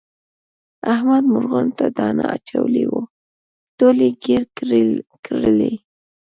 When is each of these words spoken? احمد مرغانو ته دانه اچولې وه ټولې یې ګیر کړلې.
احمد 0.93 1.23
مرغانو 1.33 1.75
ته 1.79 1.85
دانه 1.97 2.25
اچولې 2.37 2.85
وه 2.91 3.03
ټولې 3.79 4.07
یې 4.11 4.15
ګیر 4.23 4.43
کړلې. 5.25 5.73